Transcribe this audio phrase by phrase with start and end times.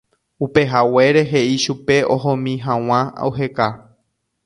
[0.45, 3.67] upehaguére he'i chupe ohomi hag̃ua oheka.